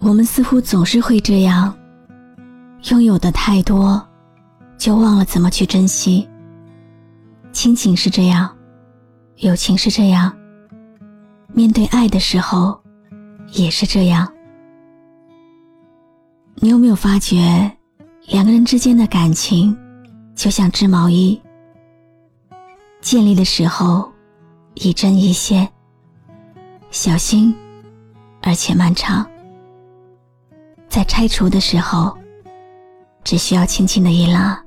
[0.00, 1.76] 我们似乎总是会这样，
[2.90, 4.02] 拥有的太多，
[4.78, 6.26] 就忘了怎么去珍惜。
[7.52, 8.50] 亲情是这样，
[9.36, 10.34] 友情是这样，
[11.52, 12.80] 面对爱的时候，
[13.52, 14.26] 也是这样。
[16.54, 17.70] 你有没有发觉，
[18.28, 19.76] 两个人之间的感情，
[20.34, 21.38] 就像织毛衣，
[23.02, 24.10] 建立的时候
[24.74, 25.68] 一针一线，
[26.90, 27.54] 小心
[28.42, 29.24] 而且漫长；
[30.90, 32.18] 在拆除的时候，
[33.22, 34.60] 只需要轻轻的一拉。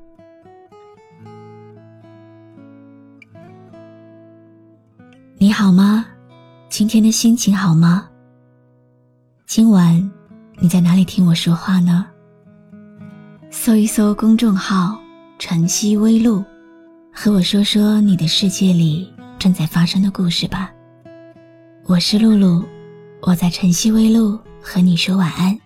[5.38, 6.06] 你好吗？
[6.70, 8.08] 今天的心情好吗？
[9.46, 10.12] 今晚。
[10.60, 12.06] 你在哪里听我说话呢？
[13.50, 14.98] 搜一搜公众号
[15.38, 16.42] “晨曦微露”，
[17.12, 20.72] 和我说说你的世界里正在发生的故事吧。
[21.86, 22.64] 我是露露，
[23.24, 25.60] 我在晨曦微露和你说晚安。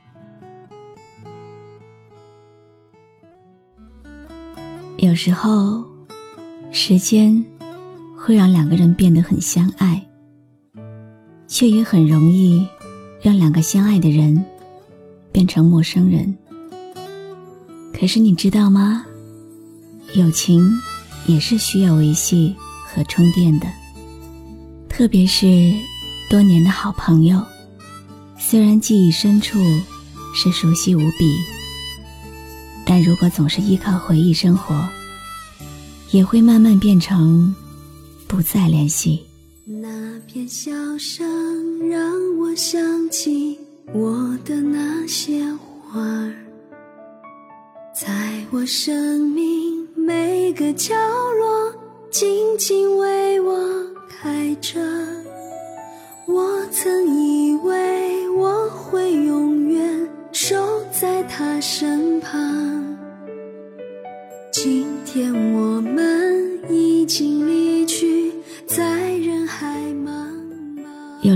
[4.98, 5.84] 有时候，
[6.72, 7.44] 时间
[8.18, 10.04] 会让两个人变得很相爱，
[11.48, 12.68] 却也很容易
[13.22, 14.44] 让两个相爱的人。
[15.30, 16.36] 变成陌生人。
[17.94, 19.06] 可是你知道吗？
[20.16, 20.68] 友情
[21.28, 23.68] 也是需要维系和充电的，
[24.90, 25.72] 特别是
[26.28, 27.40] 多年的好朋友，
[28.40, 29.60] 虽然记忆深处
[30.34, 31.36] 是熟悉无比，
[32.90, 34.88] 但如果总是依靠回忆生活，
[36.12, 37.54] 也会慢慢变成
[38.28, 39.26] 不再联系。
[39.66, 42.00] 那片笑声让
[42.40, 43.60] 我想起。
[43.94, 46.34] 我的那些花儿，
[47.96, 48.10] 在
[48.52, 51.74] 我生命每个角落，
[52.12, 52.28] 静
[52.58, 53.58] 静为我
[54.10, 54.80] 开着。
[56.26, 57.27] 我曾以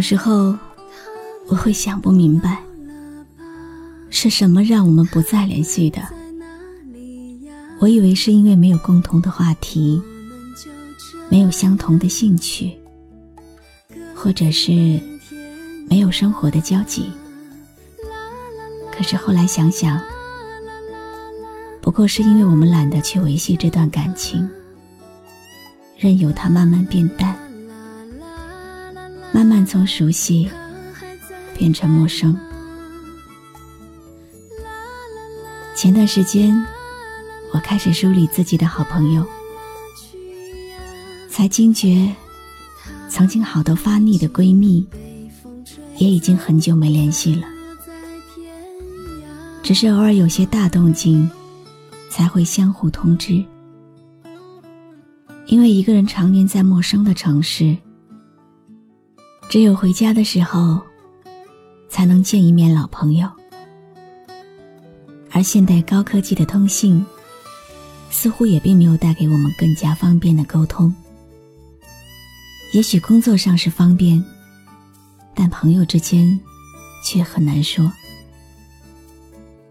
[0.01, 0.57] 有时候。
[1.47, 2.63] 我会想不明白，
[4.09, 6.01] 是什么让我们不再联系的？
[7.77, 10.01] 我以为是因为没有共同的话题，
[11.29, 12.71] 没有相同的兴趣，
[14.15, 14.71] 或者是
[15.89, 17.11] 没有生活的交集。
[18.91, 20.01] 可是后来想想，
[21.81, 24.49] 不过是因为我们懒得去维系这段感情，
[25.97, 27.37] 任由它慢慢变淡，
[29.31, 30.49] 慢慢从熟悉。
[31.53, 32.35] 变成陌生。
[35.75, 36.59] 前段时间，
[37.53, 39.23] 我开始梳理自己的好朋友，
[41.29, 42.11] 才惊觉，
[43.09, 44.83] 曾经好到发腻的闺蜜，
[45.99, 47.47] 也已经很久没联系了。
[49.61, 51.29] 只是偶尔有些大动静，
[52.09, 53.45] 才会相互通知。
[55.45, 57.77] 因为一个人常年在陌生的城市，
[59.51, 60.81] 只有回家的时候。
[61.89, 63.29] 才能见一面老朋友，
[65.29, 67.05] 而现代高科技的通信，
[68.09, 70.95] 似乎也并没有带给我们更加方便的沟通。
[72.71, 74.23] 也许工作上是方便，
[75.35, 76.39] 但朋友之间
[77.03, 77.91] 却很难说。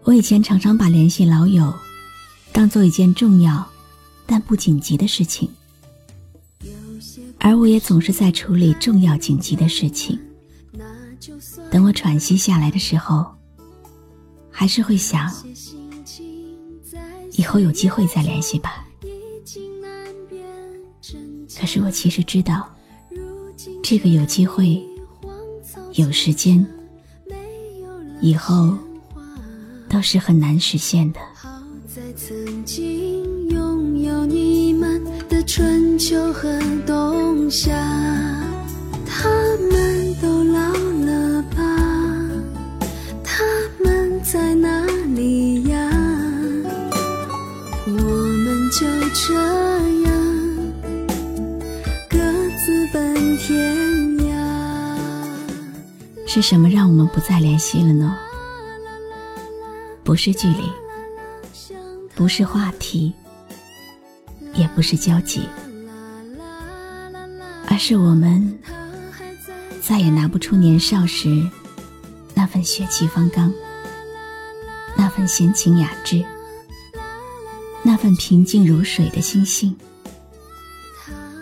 [0.03, 1.73] 我以前常常把联系老友
[2.51, 3.67] 当做一件重要
[4.27, 5.49] 但不紧急的事情，
[7.43, 10.17] 而我也总是在处理重要紧急的事情。
[11.71, 13.25] 等我喘息下来的时候，
[14.51, 15.31] 还是会想，
[17.31, 18.85] 以后有机会再联系吧。
[21.59, 22.69] 可是我其实知道，
[23.83, 24.81] 这个有机会、
[25.93, 26.65] 有时间，
[28.21, 28.77] 以后
[29.89, 31.19] 都是很难实现的。
[31.33, 31.49] 好
[31.87, 37.75] 在曾经拥有你们的春秋和冬夏，
[39.05, 39.29] 他
[39.69, 41.57] 们都老了吧？
[43.23, 43.43] 他
[43.83, 43.91] 们。
[44.23, 45.91] 在哪里呀？
[47.85, 49.33] 我们就这
[50.03, 50.13] 样
[52.09, 52.17] 各
[52.57, 53.75] 自奔天
[54.19, 54.31] 涯。
[56.25, 58.15] 是什么让我们不再联系了呢？
[60.05, 60.71] 不是距离，
[62.15, 63.11] 不是话题，
[64.53, 65.41] 也不是交集，
[67.83, 68.59] 是我们
[69.81, 71.49] 再也拿不出年少时
[72.35, 73.51] 那份血气方刚。
[74.95, 76.23] 那份闲情雅致，
[77.81, 79.75] 那份平静如水的心性，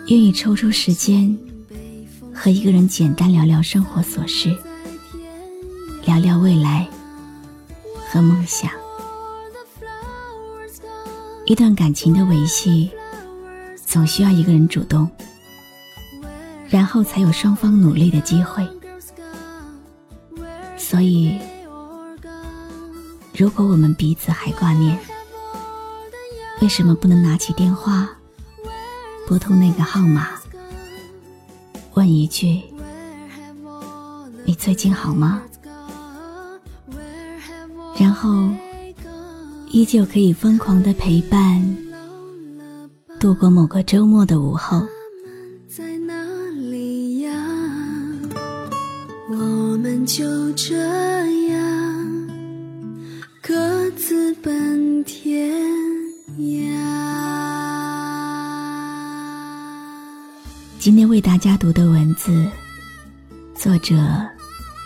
[0.06, 1.36] 愿意抽出时间
[2.34, 4.56] 和一个人简单聊聊生活琐事，
[6.06, 6.88] 聊聊未来
[8.10, 8.70] 和梦想。
[11.44, 12.90] 一段感情的维系，
[13.84, 15.06] 总需要一个人主动，
[16.70, 18.66] 然后才有双方努力的机会。
[20.76, 21.38] 所以，
[23.36, 24.98] 如果我们彼此还挂念，
[26.62, 28.08] 为什么不能拿起电话，
[29.26, 30.28] 拨通那个号码，
[31.94, 32.62] 问一句
[34.46, 35.42] ：“你最近好吗？”
[37.98, 38.48] 然后，
[39.70, 41.76] 依旧可以疯狂的陪伴，
[43.18, 44.82] 度过某个周末的午后。
[50.06, 50.76] 就这
[51.48, 52.28] 样
[53.42, 55.52] 各自奔天
[56.38, 56.70] 涯。
[60.78, 62.48] 今天为大家读的文字，
[63.54, 63.96] 作者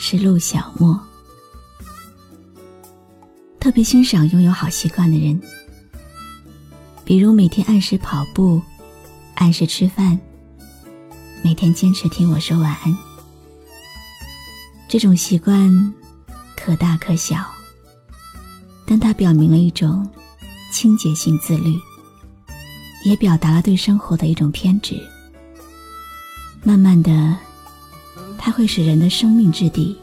[0.00, 0.98] 是陆小莫。
[3.60, 5.40] 特别欣赏拥有好习惯的人，
[7.04, 8.60] 比如每天按时跑步，
[9.36, 10.18] 按时吃饭，
[11.42, 13.13] 每天坚持听我说晚安。
[14.88, 15.94] 这种习惯
[16.56, 17.44] 可大可小，
[18.86, 20.08] 但它表明了一种
[20.72, 21.76] 清洁性自律，
[23.04, 24.96] 也表达了对生活的一种偏执。
[26.62, 27.36] 慢慢的，
[28.38, 29.98] 它会使人的生命质地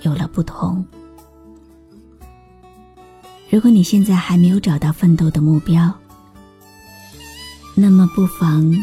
[0.00, 0.84] 有了不同。
[3.50, 5.92] 如果你现在还没有找到奋斗的目标，
[7.74, 8.74] 那么不妨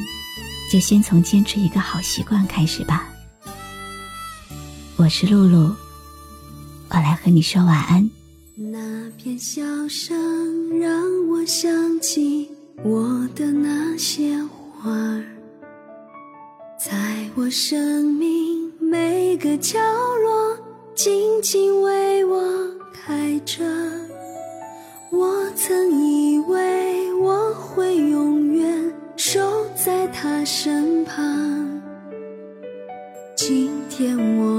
[0.71, 3.09] 就先从坚持一个好习惯开始吧。
[4.99, 5.73] 我是露露，
[6.89, 8.09] 我来和你说晚安。
[8.53, 10.91] 那片笑声让
[11.29, 12.51] 我想起
[12.83, 15.23] 我的那些花儿，
[16.77, 20.57] 在我生命每个角落
[20.93, 23.63] 静静为我开着。
[25.11, 31.81] 我曾以为我会永远守在他身旁，
[33.37, 34.58] 今天我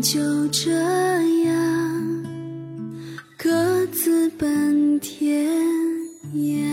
[0.00, 0.70] 就这
[1.44, 2.24] 样
[3.36, 5.50] 各自奔天
[6.34, 6.67] 涯。